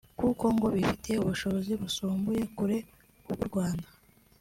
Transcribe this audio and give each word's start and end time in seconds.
kuko 0.19 0.43
ngo 0.55 0.67
kibifitiye 0.71 1.17
ubushobozi 1.19 1.71
busumba 1.81 2.29
kure 2.57 2.77
ubw’u 3.31 3.45
Rwanda 3.49 3.87